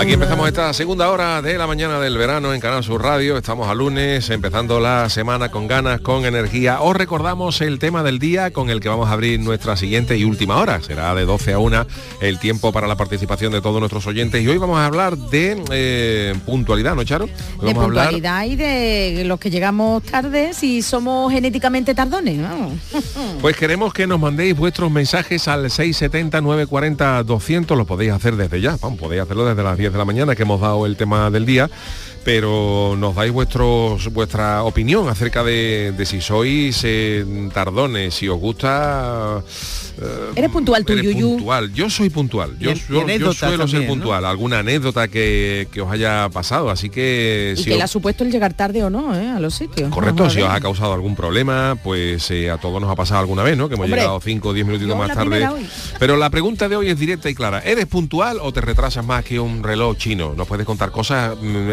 [0.00, 3.36] Aquí empezamos esta segunda hora de la mañana del verano en Canal Sur Radio.
[3.36, 6.80] Estamos a lunes, empezando la semana con ganas, con energía.
[6.80, 10.24] Os recordamos el tema del día con el que vamos a abrir nuestra siguiente y
[10.24, 10.80] última hora.
[10.80, 11.86] Será de 12 a 1
[12.22, 14.42] el tiempo para la participación de todos nuestros oyentes.
[14.42, 17.26] Y hoy vamos a hablar de eh, puntualidad, ¿no, Charo?
[17.26, 22.38] de puntualidad y de los que llegamos tarde si somos genéticamente tardones.
[22.38, 22.70] ¿no?
[23.42, 27.76] Pues queremos que nos mandéis vuestros mensajes al 670 940 200.
[27.76, 28.78] Lo podéis hacer desde ya.
[28.80, 31.46] Vamos, podéis hacerlo desde las 10 de la mañana que hemos dado el tema del
[31.46, 31.70] día
[32.24, 39.42] pero nos dais vuestros, vuestra opinión acerca de, si sois eh, tardones, si os gusta...
[40.00, 41.72] Eh, ¿Eres puntual tú, puntual.
[41.72, 42.58] Yo soy puntual.
[42.58, 42.74] Yo,
[43.32, 44.24] suelo ser puntual.
[44.24, 47.54] Alguna anécdota que, os haya pasado, así que...
[47.56, 49.28] Y si que le ha supuesto el llegar tarde o no, ¿eh?
[49.28, 49.90] A los sitios.
[49.90, 53.56] Correcto, si os ha causado algún problema, pues a todos nos ha pasado alguna vez,
[53.56, 53.68] ¿no?
[53.68, 55.48] Que hemos llegado 5 o 10 minutitos más tarde.
[55.98, 57.60] Pero la pregunta de hoy es directa y clara.
[57.60, 60.34] ¿Eres puntual o te retrasas más que un reloj chino?
[60.34, 61.70] ¿Nos puedes contar cosas, mm,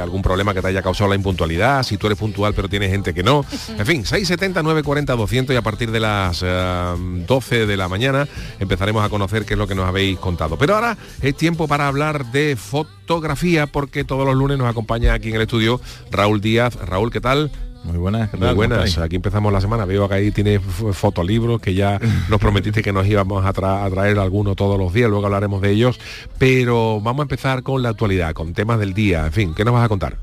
[0.00, 3.14] algún problema que te haya causado la impuntualidad, si tú eres puntual pero tienes gente
[3.14, 3.44] que no.
[3.78, 8.28] En fin, 670, 940, 200 y a partir de las 12 eh, de la mañana
[8.58, 10.56] empezaremos a conocer qué es lo que nos habéis contado.
[10.58, 15.30] Pero ahora es tiempo para hablar de fotografía porque todos los lunes nos acompaña aquí
[15.30, 16.74] en el estudio Raúl Díaz.
[16.76, 17.50] Raúl, ¿qué tal?
[17.84, 18.98] Muy buenas, Muy buenas.
[18.98, 19.84] Aquí empezamos la semana.
[19.84, 24.54] Veo que ahí tiene fotolibros que ya nos prometiste que nos íbamos a, traer alguno
[24.54, 25.08] todos los días.
[25.08, 25.98] Luego hablaremos de ellos.
[26.38, 29.26] Pero vamos a empezar con la actualidad, con temas del día.
[29.26, 30.16] En fin, ¿qué nos vas a contar?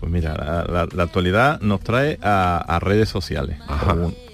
[0.00, 0.34] Pues mira,
[0.68, 3.58] la, actualidad nos trae a, redes sociales.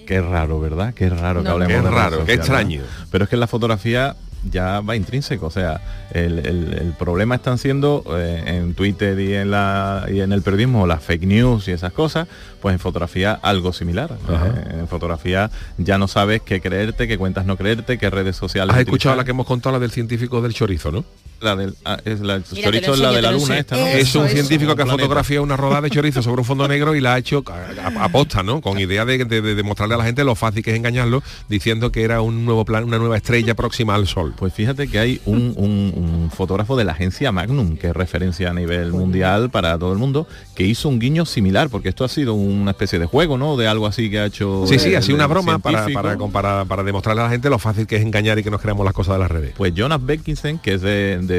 [0.06, 0.94] qué raro, ¿verdad?
[0.94, 2.82] Qué raro que hablemos qué raro, qué extraño.
[3.10, 4.16] Pero es que la fotografía
[4.50, 5.46] ya va intrínseco.
[5.46, 5.80] O sea,
[6.12, 11.02] el, problema están siendo eh, en Twitter y en, la, y en el periodismo las
[11.02, 12.28] fake news y esas cosas,
[12.60, 14.16] pues en fotografía algo similar.
[14.28, 18.74] Eh, en fotografía ya no sabes qué creerte, qué cuentas no creerte, qué redes sociales.
[18.74, 21.04] Has escuchado la que hemos contado, la del científico del chorizo, ¿no?
[21.42, 23.86] La del ah, es la, chorizo es la de la luna esta, ¿no?
[23.86, 27.00] Es un científico que ha fotografiado una rodada de chorizo sobre un fondo negro y
[27.00, 28.60] la ha hecho a, posta, ¿no?
[28.60, 32.20] Con idea de, demostrarle a la gente lo fácil que es engañarlo, diciendo que era
[32.20, 34.34] un nuevo plan, una nueva estrella próxima al Sol.
[34.36, 38.92] Pues fíjate que hay un, fotógrafo de la agencia Magnum, que es referencia a nivel
[38.92, 42.70] mundial para todo el mundo, que hizo un guiño similar, porque esto ha sido una
[42.70, 43.56] especie de juego, ¿no?
[43.56, 44.64] De algo así que ha hecho.
[44.66, 45.86] Sí, sí, ha sido una broma para,
[46.30, 48.84] para, para, demostrarle a la gente lo fácil que es engañar y que nos creamos
[48.84, 49.54] las cosas de las redes.
[49.56, 51.31] Pues Jonas Beckinson, que es de de,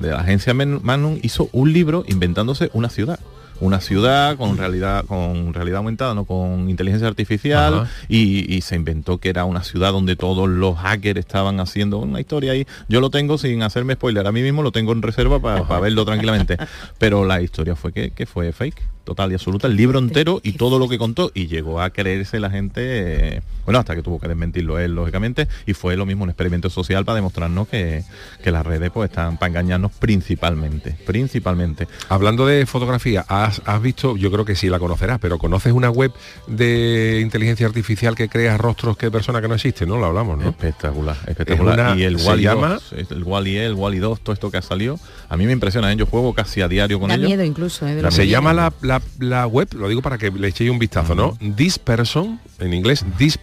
[0.00, 3.18] la agencia Magnum hizo un libro inventándose una ciudad.
[3.60, 9.28] Una ciudad con realidad con realidad aumentada, no con inteligencia artificial y, se inventó que
[9.28, 12.66] era una ciudad donde todos los hackers estaban haciendo una historia ahí.
[12.88, 16.06] Yo lo tengo sin hacerme spoiler, a mí mismo lo tengo en reserva para verlo
[16.06, 16.56] tranquilamente.
[16.98, 20.52] Pero la historia fue que, que fue fake total y absoluta, el libro entero y
[20.52, 22.80] todo lo que contó y llegó a creerse la gente,
[23.36, 26.70] eh, bueno, hasta que tuvo que desmentirlo él, lógicamente, y fue lo mismo un experimento
[26.70, 28.04] social para demostrarnos que,
[28.44, 31.86] las redes pues están para engañarnos principalmente, principalmente.
[32.08, 36.12] Hablando de fotografía, ¿has, visto, yo creo que sí la conocerás, pero conoces una web
[36.48, 39.98] de inteligencia artificial que crea rostros que persona que no existe, ¿no?
[39.98, 40.48] Lo hablamos, ¿no?
[40.48, 41.96] Espectacular, espectacular.
[41.96, 42.80] y el Wally llama...
[42.90, 45.96] el Wally el Wally 2, todo esto que ha salido, a mí me impresiona, ¿eh?
[45.96, 47.26] yo juego casi a diario con ellos.
[47.26, 48.02] miedo incluso, ¿eh?
[48.10, 48.89] Se llama la la,
[49.46, 51.36] web, lo digo para que le echéis un vistazo, ¿no?
[51.56, 53.38] This person, en inglés, this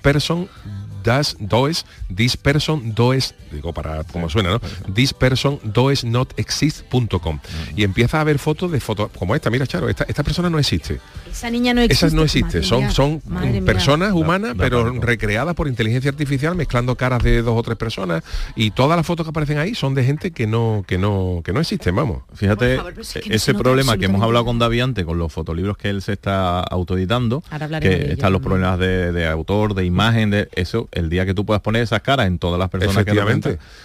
[1.07, 4.59] person does, does, this person does, digo para como suena, ¿no?
[4.93, 7.39] This person does not exist.com.
[7.75, 10.59] Y empieza a ver fotos de fotos como esta, mira Charo, esta, esta persona no
[10.59, 10.99] existe.
[11.29, 12.07] Esa niña no existe.
[12.07, 13.21] Esa no existe, son, son
[13.65, 18.23] personas humanas, pero recreadas por inteligencia artificial, mezclando caras de dos o tres personas,
[18.55, 21.53] y todas las fotos que aparecen ahí son de gente que no, que no, que
[21.53, 22.23] no existen, vamos.
[22.33, 22.79] Fíjate,
[23.29, 26.59] ese problema que hemos hablado con David antes, con los fotolibros que él se está
[26.59, 27.43] autoeditando,
[27.81, 31.45] que están los problemas de, de, autor, de imagen, de eso, el día que tú
[31.45, 33.13] puedas poner esas caras en todas las personas que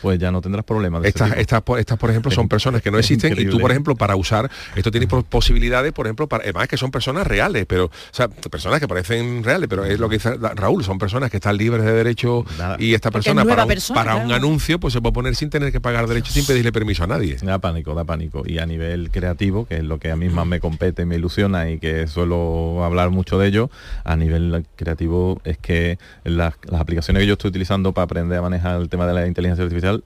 [0.00, 1.04] pues ya no tendrás problemas.
[1.04, 4.16] estas, estas, estas, por ejemplo, son personas que no existen y tú, por ejemplo, para
[4.16, 8.28] usar, esto tiene posibilidades, por ejemplo, para, además que son personas reales, pero, o sea,
[8.28, 11.84] personas que parecen reales, pero es lo que dice Raúl, son personas que están libres
[11.84, 12.44] de derecho
[12.78, 15.80] y esta persona para, un, para un anuncio pues se puede poner sin tener que
[15.80, 17.36] pagar derechos, sin pedirle permiso a nadie.
[17.42, 18.42] Da pánico, da pánico.
[18.46, 21.70] Y a nivel creativo, que es lo que a mí más me compete, me ilusiona
[21.70, 23.70] y que suelo hablar mucho de ello,
[24.04, 28.42] a nivel creativo es que las, las aplicaciones que yo estoy utilizando para aprender a
[28.42, 30.04] manejar el tema de la inteligencia artificial,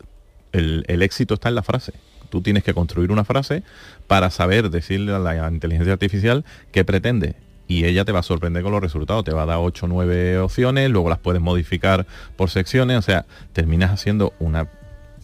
[0.52, 1.92] el, éxito está en la frase.
[2.30, 3.62] Tú tienes que construir una frase
[4.06, 7.36] para saber decirle a la inteligencia artificial qué pretende
[7.68, 9.24] y ella te va a sorprender con los resultados.
[9.24, 12.06] Te va a dar 8 o 9 opciones, luego las puedes modificar
[12.36, 14.68] por secciones, o sea, terminas haciendo una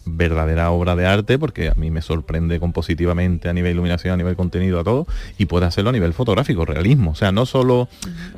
[0.05, 4.35] verdadera obra de arte, porque a mí me sorprende compositivamente a nivel iluminación, a nivel
[4.35, 5.07] contenido, a todo,
[5.37, 7.11] y puede hacerlo a nivel fotográfico, realismo.
[7.11, 7.87] O sea, no solo,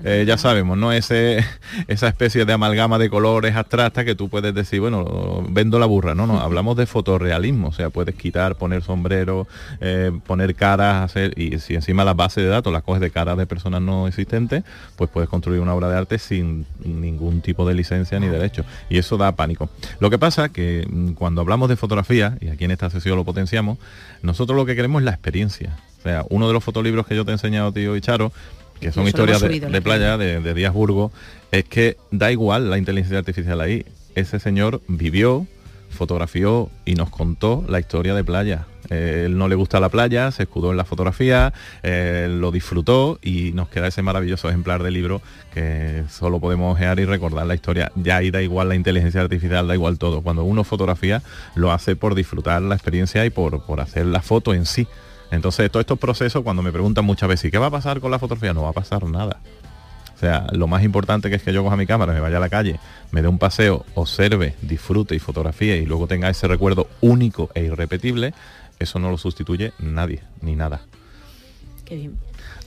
[0.03, 1.44] eh, ya sabemos, no ese,
[1.88, 6.15] esa especie de amalgama de colores abstracta que tú puedes decir, bueno, vendo la burra,
[6.15, 9.47] no, no, hablamos de fotorrealismo, o sea, puedes quitar, poner sombrero,
[9.81, 13.38] eh, poner caras, hacer, y si encima las bases de datos las coges de caras
[13.38, 14.63] de personas no existentes,
[14.95, 18.65] pues puedes construir una obra de arte sin ningún tipo de licencia ni derecho.
[18.89, 19.69] Y eso da pánico.
[20.00, 23.24] Lo que pasa que mm, cuando hablamos de fotografía, y aquí en esta sesión lo
[23.24, 23.78] potenciamos,
[24.22, 25.78] nosotros lo que queremos es la experiencia.
[26.00, 28.31] O sea, uno de los fotolibros que yo te he enseñado, tío y Charo,
[28.80, 31.12] que son historias de, playa, de, de Díaz Burgo,
[31.52, 33.86] es que da igual la inteligencia artificial ahí.
[34.16, 35.48] Ese señor vivió,
[35.95, 38.68] fotografió y nos contó la historia de playa.
[38.89, 43.19] Eh, él no le gusta la playa, se escudó en la fotografía, eh, lo disfrutó
[43.21, 45.21] y nos queda ese maravilloso ejemplar de libro
[45.53, 47.92] que solo podemos ojear y recordar la historia.
[47.95, 50.21] Ya ahí da igual la inteligencia artificial, da igual todo.
[50.21, 51.24] Cuando uno fotografía
[51.56, 54.88] lo hace por disfrutar la experiencia y por, por hacer la foto en sí.
[55.31, 58.19] Entonces todos estos procesos, cuando me preguntan muchas veces, ¿qué va a pasar con la
[58.19, 58.53] fotografía?
[58.53, 59.39] No va a pasar nada.
[60.25, 62.39] O sea, lo más importante que es que yo coja mi cámara, me vaya a
[62.39, 62.80] la calle,
[63.12, 67.66] me dé un paseo, observe, disfrute y fotografíe y luego tenga ese recuerdo único e
[67.66, 68.33] irrepetible,
[68.80, 70.81] eso no lo sustituye nadie, ni nada.
[71.86, 72.18] Qué bien.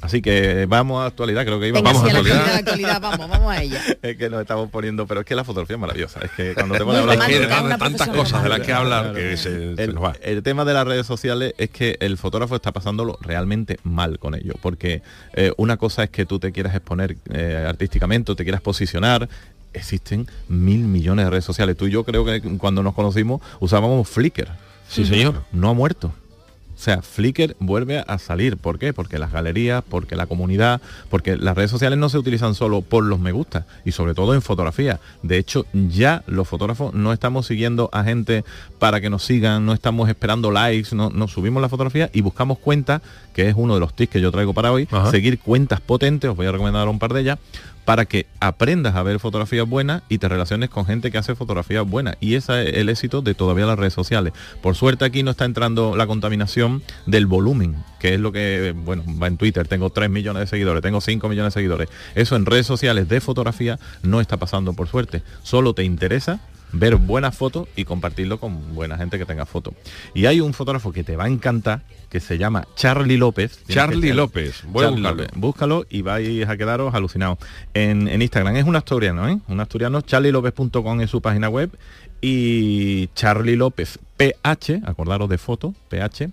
[0.01, 2.55] Así que vamos a actualidad, creo que íbamos vamos a actualidad.
[2.55, 3.01] actualidad.
[3.01, 3.83] vamos, vamos a ella.
[4.03, 6.21] es que nos estamos poniendo, pero es que la fotografía es maravillosa.
[6.21, 9.75] Es que cuando te pones a hablar tantas cosas de las que hablar que se,
[9.77, 10.15] el, nos va.
[10.23, 14.35] El tema de las redes sociales es que el fotógrafo está pasándolo realmente mal con
[14.35, 15.03] ello, porque
[15.35, 19.29] eh, una cosa es que tú te quieras exponer eh, artísticamente, te quieras posicionar,
[19.73, 21.77] existen mil millones de redes sociales.
[21.77, 24.49] Tú y yo creo que cuando nos conocimos usábamos Flickr.
[24.89, 25.43] Sí, señor.
[25.53, 26.13] No ha muerto.
[26.79, 28.57] O sea, Flickr vuelve a salir.
[28.57, 28.93] ¿Por qué?
[28.93, 30.81] Porque las galerías, porque la comunidad,
[31.11, 34.33] porque las redes sociales no se utilizan solo por los me gusta y sobre todo
[34.33, 35.01] en fotografía.
[35.25, 38.45] De hecho, ya los fotógrafos no estamos siguiendo a gente
[38.79, 42.59] para que nos sigan, no estamos esperando likes, no, nos subimos la fotografía y buscamos
[42.59, 43.03] cuentas,
[43.35, 46.37] que es uno de los tips que yo traigo para hoy, seguir cuentas potentes, os
[46.37, 47.39] voy a recomendar un par de ellas,
[47.89, 51.89] para que aprendas a ver fotografías buenas y te relaciones con gente que hace fotografías
[51.89, 52.19] buenas.
[52.21, 54.35] Y ese es el éxito de todavía las redes sociales.
[54.61, 59.05] Por suerte aquí no está entrando la contaminación del volumen, que es lo que, bueno,
[59.19, 61.89] va en Twitter, tengo 3 millones de seguidores, tengo 5 millones de seguidores.
[62.15, 65.23] Eso en redes sociales de fotografía no está pasando por suerte.
[65.43, 66.41] Solo te interesa
[66.73, 69.75] ver buenas fotos y compartirlo con buena gente que tenga fotos.
[70.15, 73.65] Y hay un fotógrafo que te va a encantar, que se llama Charlie López.
[73.69, 74.65] Charlie López,
[75.35, 75.87] búscalo.
[75.89, 77.39] y vais a quedaros alucinados.
[77.75, 79.39] En, Instagram es un asturiano, ¿eh?
[79.49, 81.71] Un asturiano, charlielopez.com es su página web
[82.21, 86.31] y Charlie López PH, acordaros de foto, PH,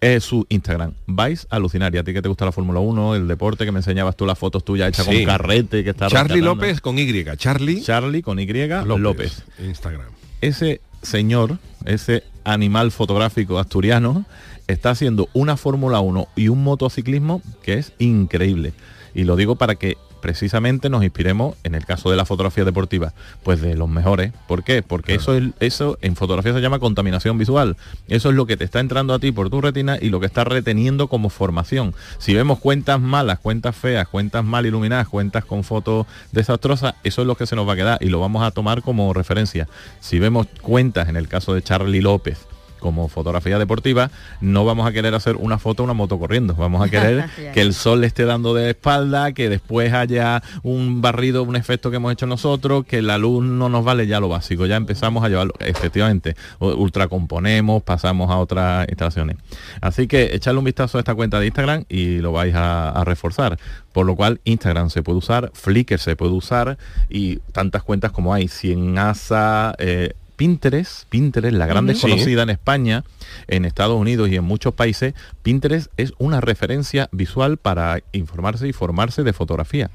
[0.00, 0.92] es su Instagram.
[1.06, 1.94] Vais a alucinar.
[1.94, 4.26] Y a ti que te gusta la Fórmula 1, el deporte, que me enseñabas tú
[4.26, 7.24] las fotos tuyas hechas con carrete, que está Charlie López con Y.
[7.36, 7.82] Charlie.
[7.82, 8.98] Charlie con Y López.
[8.98, 9.42] López.
[9.58, 10.08] Instagram.
[10.40, 14.24] Ese señor, ese animal fotográfico asturiano,
[14.66, 18.72] está haciendo una Fórmula 1 y un motociclismo que es increíble.
[19.14, 23.12] Y lo digo para que precisamente nos inspiremos en el caso de la fotografía deportiva,
[23.42, 24.32] pues de los mejores.
[24.46, 24.82] ¿Por qué?
[24.82, 27.76] Porque eso, es, eso en fotografía se llama contaminación visual.
[28.08, 30.26] Eso es lo que te está entrando a ti por tu retina y lo que
[30.26, 31.94] está reteniendo como formación.
[32.18, 37.26] Si vemos cuentas malas, cuentas feas, cuentas mal iluminadas, cuentas con fotos desastrosas, eso es
[37.26, 39.68] lo que se nos va a quedar y lo vamos a tomar como referencia.
[40.00, 42.47] Si vemos cuentas, en el caso de Charlie López,
[42.78, 44.10] como fotografía deportiva,
[44.40, 46.54] no vamos a querer hacer una foto una moto corriendo.
[46.54, 51.00] Vamos a querer que el sol le esté dando de espalda, que después haya un
[51.00, 54.28] barrido, un efecto que hemos hecho nosotros, que la luz no nos vale ya lo
[54.28, 54.66] básico.
[54.66, 59.36] Ya empezamos a llevarlo, efectivamente, ultracomponemos, pasamos a otras instalaciones.
[59.80, 63.58] Así que echarle un vistazo a esta cuenta de Instagram y lo vais a, reforzar.
[63.92, 68.34] Por lo cual Instagram se puede usar, Flickr se puede usar y tantas cuentas como
[68.34, 73.02] hay, 100 ASA, eh, Pinterest, Pinterest, la gran desconocida en España,
[73.48, 78.72] en Estados Unidos y en muchos países, Pinterest es una referencia visual para informarse y
[78.72, 79.90] formarse de fotografía.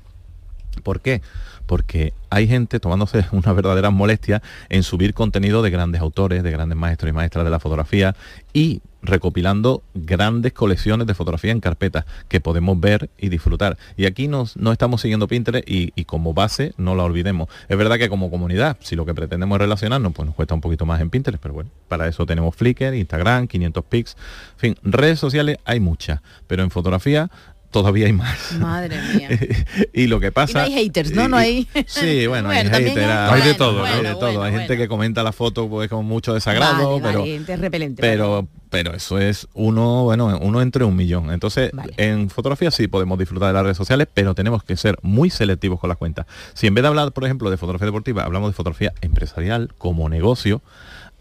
[0.82, 1.22] ¿Por qué?
[1.66, 6.78] Porque hay gente tomándose una verdadera molestia en subir contenido de grandes autores, de grandes
[6.78, 8.16] maestros y maestras de la fotografía
[8.54, 13.78] y recopilando grandes colecciones de fotografía en carpetas que podemos ver y disfrutar.
[13.98, 17.50] Y aquí nos, no estamos siguiendo Pinterest y, como base no la olvidemos.
[17.68, 20.62] Es verdad que como comunidad, si lo que pretendemos es relacionarnos, pues nos cuesta un
[20.62, 24.16] poquito más en Pinterest, pero bueno, para eso tenemos Flickr, Instagram, 500 pics,
[24.54, 27.30] en fin, redes sociales hay muchas, pero en fotografía
[27.74, 28.54] todavía hay más.
[28.54, 29.30] Madre mía.
[29.94, 30.64] y lo que pasa...
[30.64, 31.28] hay haters, ¿no?
[31.28, 31.68] No hay...
[31.86, 32.98] sí, bueno, hay haters.
[32.98, 34.42] Hay, de todo, Hay de todo.
[34.42, 37.26] hay gente que comenta la foto pues con mucho desagrado, pero...
[37.58, 41.32] repelente, pero, pero eso es uno, bueno, uno entre un millón.
[41.32, 45.30] Entonces, en fotografía sí podemos disfrutar de las redes sociales, pero tenemos que ser muy
[45.30, 46.28] selectivos con las cuentas.
[46.54, 50.08] Si en vez de hablar, por ejemplo, de fotografía deportiva, hablamos de fotografía empresarial como
[50.08, 50.62] negocio,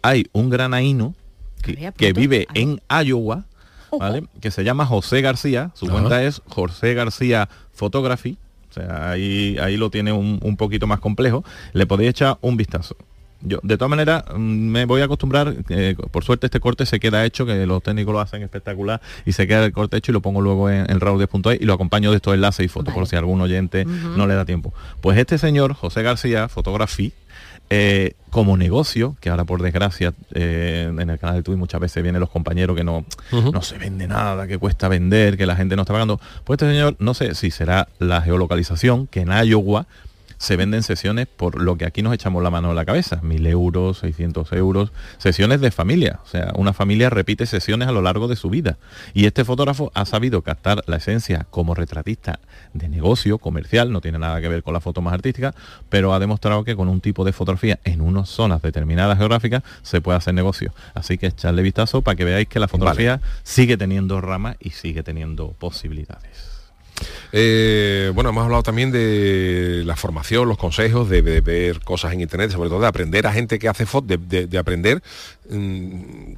[0.03, 1.15] hay un granaíno
[1.97, 3.45] que, vive en Iowa,
[3.99, 4.25] ¿vale?
[4.41, 8.39] Que se llama José García, su cuenta es José García Photography,
[8.71, 12.57] o sea, ahí, ahí lo tiene un, un poquito más complejo, le podéis echar un
[12.57, 12.97] vistazo.
[13.45, 15.55] Yo de todas maneras mm, me voy a acostumbrar
[16.11, 19.47] por suerte este corte se queda hecho que los técnicos lo hacen espectacular y se
[19.47, 22.17] queda el corte hecho y lo pongo luego en, el raúl10.es y lo acompaño de
[22.17, 24.73] estos enlaces y fotos por si algún oyente no le da tiempo.
[25.01, 27.11] Pues este señor José García fotografía
[27.75, 32.02] eh, como negocio, que ahora por desgracia eh, en el canal de Twitch muchas veces
[32.02, 35.75] vienen los compañeros que no, no se vende nada, que cuesta vender, que la gente
[35.75, 36.21] no está pagando.
[36.45, 39.87] Pues este señor, no sé si será la geolocalización, que en Iowa
[40.43, 43.47] se venden sesiones por lo que aquí nos echamos la mano a la cabeza, mil
[43.47, 48.27] euros, 600 euros, sesiones de familia, o sea, una familia repite sesiones a lo largo
[48.27, 48.77] de su vida.
[49.15, 52.41] Y este fotógrafo ha sabido captar la esencia como retratista
[52.75, 55.55] de negocio, comercial, no tiene nada que ver con la foto más artística,
[55.89, 60.01] pero ha demostrado que con un tipo de fotografía en unas zonas determinadas geográficas se
[60.01, 60.75] puede hacer negocio.
[60.95, 65.05] Así que echarle vistazo para que veáis que la fotografía sigue teniendo ramas y sigue
[65.05, 66.52] teniendo posibilidades.
[67.33, 72.51] Eh, bueno, hemos hablado también de la formación, los consejos, de, ver cosas en internet,
[72.51, 75.03] sobre todo de aprender a gente que hace fotos, de, aprender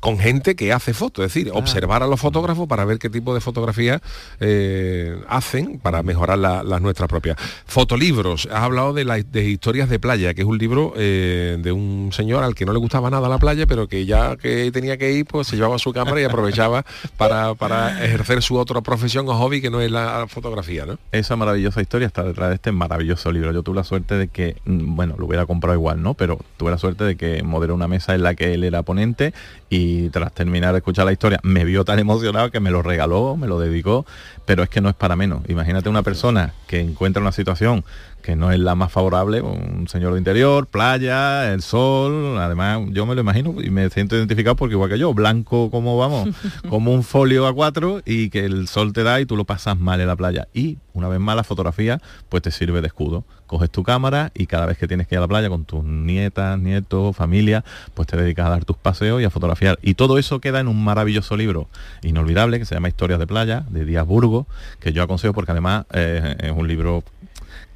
[0.00, 3.34] con gente que hace fotos, es decir, observar a los fotógrafos para ver qué tipo
[3.34, 4.00] de fotografía
[4.40, 7.36] eh, hacen para mejorar las nuestras propias.
[7.66, 12.10] Fotolibros, has hablado de, las historias de playa, que es un libro eh, de un
[12.12, 15.12] señor al que no le gustaba nada la playa, pero que ya que tenía que
[15.12, 16.84] ir, pues se llevaba su cámara y aprovechaba
[17.16, 20.84] para, para ejercer su otra profesión o hobby que no es la fotografía.
[21.12, 23.52] Esa maravillosa historia está detrás de este maravilloso libro.
[23.52, 26.14] Yo tuve la suerte de que, mm, bueno, lo hubiera comprado igual, ¿no?
[26.14, 29.34] Pero tuve la suerte de que moderó una mesa en la que él era ponente
[29.68, 33.36] y tras terminar de escuchar la historia me vio tan emocionado que me lo regaló,
[33.36, 34.06] me lo dedicó,
[34.46, 35.42] pero es que no es para menos.
[35.48, 37.84] Imagínate una persona que encuentra una situación
[38.22, 43.04] que no es la más favorable, un señor de interior, playa, el sol, además yo
[43.04, 46.28] me lo imagino y me siento identificado porque igual que yo, blanco como vamos,
[46.70, 49.78] como un folio a cuatro y que el sol te da y tú lo pasas
[49.78, 50.48] mal en la playa.
[50.54, 53.24] Y una vez más la fotografía pues te sirve de escudo.
[53.46, 55.84] Coges tu cámara y cada vez que tienes que ir a la playa con tus
[55.84, 59.78] nietas, nietos, familia, pues te dedicas a dar tus paseos y a fotografiar.
[59.82, 61.68] Y todo eso queda en un maravilloso libro
[62.02, 64.46] inolvidable que se llama Historias de Playa, de Díaz Burgo,
[64.80, 67.04] que yo aconsejo porque además eh, es un libro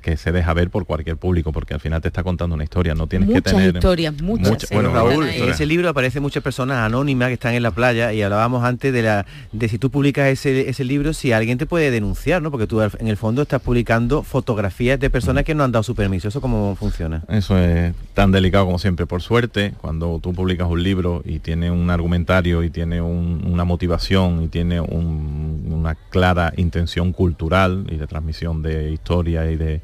[0.02, 2.94] que se deja ver por cualquier público, porque al final te está contando una historia,
[2.94, 3.74] no tienes que tener...
[3.74, 4.70] historias, muchas.
[4.70, 8.22] bueno, Raúl, en ese libro aparecen muchas personas anónimas que están en la playa y
[8.22, 11.90] hablábamos antes de la de si tú publicas ese, ese libro, si alguien te puede
[11.90, 12.50] denunciar, ¿no?
[12.50, 15.94] Porque tú en el fondo estás publicando fotografías de personas que no han dado su
[15.94, 16.28] permiso.
[16.28, 17.22] ¿Eso cómo funciona?
[17.28, 19.06] Eso es tan delicado como siempre.
[19.06, 24.44] Por suerte, cuando tú publicas un libro y tiene un argumentario y tiene una motivación
[24.44, 29.80] y tiene una clara intención cultural y de transmisión de historia y de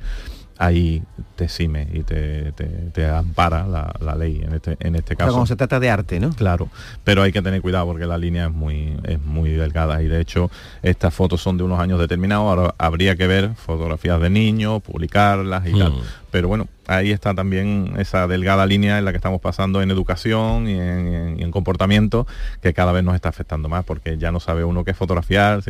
[0.59, 1.03] ahí
[1.37, 5.33] te cime y te, te, ampara la, ley en este, en este caso.
[5.33, 6.31] como se trata de arte, ¿no?
[6.31, 6.69] Claro,
[7.03, 10.21] pero hay que tener cuidado porque la línea es muy, es muy delgada y de
[10.21, 10.51] hecho
[10.83, 15.67] estas fotos son de unos años determinados, ahora habría que ver fotografías de niños, publicarlas
[15.67, 15.93] y tal.
[15.93, 16.03] Hmm.
[16.31, 20.69] Pero bueno, ahí está también esa delgada línea en la que estamos pasando en educación
[20.69, 22.27] y en, comportamiento
[22.63, 25.63] que cada vez nos está afectando más porque ya no sabe uno qué fotografiar.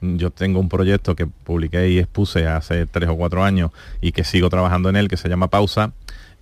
[0.00, 3.70] Yo tengo un proyecto que publiqué y expuse hace tres o cuatro años
[4.00, 5.92] y que sigo trabajando en él que se llama Pausa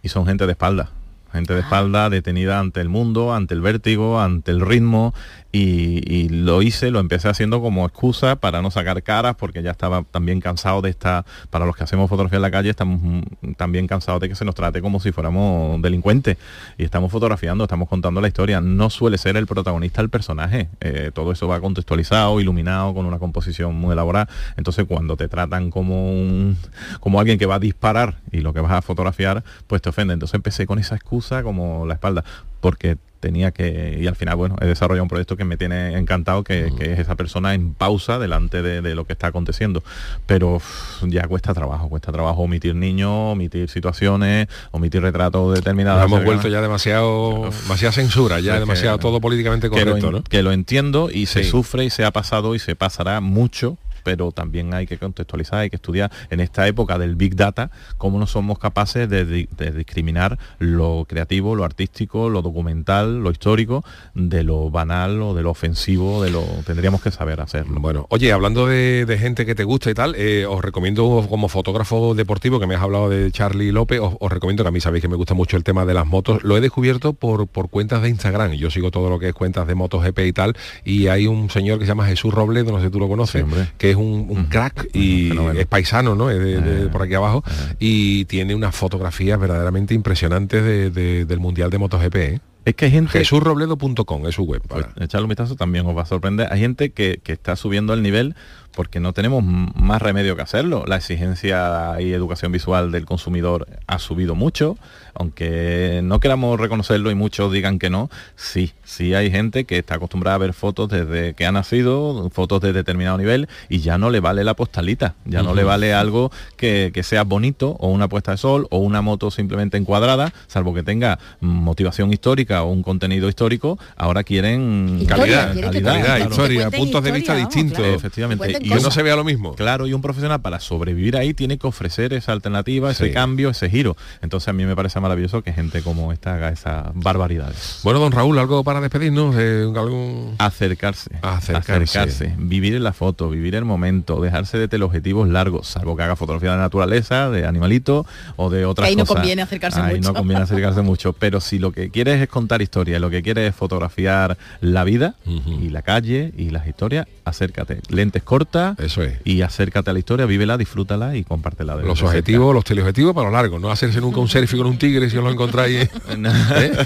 [0.03, 0.91] y son gente de espalda
[1.37, 5.15] gente de espalda detenida ante el mundo, ante el vértigo, ante el ritmo
[5.59, 10.03] y, lo hice, lo empecé haciendo como excusa para no sacar caras porque ya estaba
[10.03, 13.25] también cansado de esta, para los que hacemos fotografía en la calle, estamos
[13.57, 16.37] también cansados de que se nos trate como si fuéramos delincuentes.
[16.79, 21.11] Y estamos fotografiando, estamos contando la historia, no suele ser el protagonista el personaje, eh,
[21.15, 26.11] todo eso va contextualizado, iluminado, con una composición muy elaborada, entonces cuando te tratan como
[26.11, 26.57] un,
[27.01, 30.15] como alguien que va a disparar y lo que vas a fotografiar, pues te ofende,
[30.15, 32.25] entonces empecé con esa excusa como la espalda,
[32.61, 36.45] porque tenía que, y al final, bueno, he desarrollado un proyecto que me tiene encantado,
[36.45, 39.83] que, es esa persona en pausa delante de, lo que está aconteciendo.
[40.27, 40.61] Pero
[41.03, 46.05] ya cuesta trabajo, cuesta trabajo omitir niños, omitir situaciones, omitir retratos determinados.
[46.05, 50.53] hemos vuelto ya demasiado, demasiada censura, ya demasiado todo políticamente correcto, que lo, que lo
[50.53, 54.87] entiendo y se sufre y se ha pasado y se pasará mucho pero también hay
[54.87, 59.09] que contextualizar, hay que estudiar en esta época del Big Data cómo no somos capaces
[59.11, 63.85] de, discriminar lo creativo, lo artístico, lo documental, lo histórico,
[64.15, 67.81] de lo banal o de lo ofensivo, de lo tendríamos que saber hacerlo.
[67.81, 72.15] Bueno, oye, hablando de, gente que te gusta y tal, eh, os recomiendo como fotógrafo
[72.15, 75.09] deportivo, que me has hablado de Charlie López, os, recomiendo que a mí sabéis que
[75.09, 78.09] me gusta mucho el tema de las motos, lo he descubierto por, por cuentas de
[78.09, 81.27] Instagram, yo sigo todo lo que es cuentas de motos GP y tal, y hay
[81.27, 83.45] un señor que se llama Jesús Robledo, no sé si tú lo conoces,
[83.79, 86.31] que es un, crack y es paisano, ¿no?
[86.31, 87.43] Es de, por aquí abajo
[87.79, 92.17] y tiene unas fotografías verdaderamente impresionantes del Mundial de MotoGP.
[92.17, 92.41] ¿eh?
[92.65, 93.19] Es que hay gente...
[93.19, 94.61] Jesurrobledo.com es su web.
[94.67, 94.89] Para...
[94.89, 96.49] Pues, echarle un vistazo también os va a sorprender.
[96.53, 98.35] Hay gente que, que está subiendo el nivel
[98.77, 100.85] porque no tenemos más remedio que hacerlo.
[100.87, 104.77] La exigencia y educación visual del consumidor ha subido mucho,
[105.15, 109.95] aunque no queramos reconocerlo y muchos digan que no, sí, sí hay gente que está
[109.95, 114.11] acostumbrada a ver fotos desde que ha nacido, fotos de determinado nivel, y ya no
[114.11, 118.33] le vale la postalita, ya no le vale algo que, sea bonito, o una puesta
[118.33, 123.31] de sol, o una moto simplemente encuadrada, salvo que tenga motivación histórica o un contenido
[123.31, 127.87] histórico, ahora quieren calidad, calidad, historia, puntos de vista distintos.
[127.87, 129.55] Efectivamente y no se vea lo mismo.
[129.55, 133.71] Claro, y un profesional para sobrevivir ahí tiene que ofrecer esa alternativa, ese cambio, ese
[133.71, 133.97] giro.
[134.23, 137.81] Entonces a mí me parece maravilloso que gente como esta haga esas barbaridades.
[137.83, 139.35] Bueno, don Raúl, ¿algo para despedirnos?
[139.39, 140.35] Eh, ¿algún...
[140.39, 142.35] Acercarse, acercarse.
[142.39, 146.53] Vivir en la foto, vivir el momento, dejarse de teleobjetivos largos, salvo que haga fotografía
[146.53, 148.07] de naturaleza, de animalito
[148.37, 151.13] o de otras ahí no conviene acercarse ahí no conviene acercarse mucho.
[151.13, 155.15] Pero si lo que quieres es contar historia, lo que quieres es fotografiar la vida
[155.25, 157.81] y la calle y las historias, acércate.
[157.89, 159.19] Lentes cortas eso es.
[159.25, 161.77] Y acércate a la historia, vívela, disfrútala y compártela.
[161.77, 164.79] De los objetivos, los teleobjetivos para lo largo, no hacerse nunca un selfie con un
[164.79, 165.83] tigre si os lo encontráis.
[165.83, 165.91] ¿eh?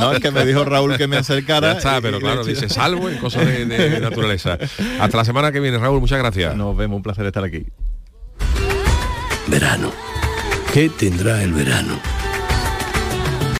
[0.00, 1.72] no, es que me dijo Raúl que me acercara.
[1.72, 4.58] Ya está, pero claro, dice salvo en cosas de naturaleza.
[5.00, 6.56] Hasta la semana que viene, Raúl, muchas gracias.
[6.56, 7.66] Nos vemos, un placer estar aquí.
[9.46, 9.92] Verano.
[10.72, 11.98] ¿Qué tendrá el verano?